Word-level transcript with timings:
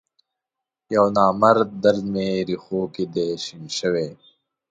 یونامرد 0.95 1.69
درد 1.83 2.01
می 2.13 2.29
رېښوکې 2.47 3.05
دی 3.13 3.27
شین 3.43 3.63
شوی 3.77 4.09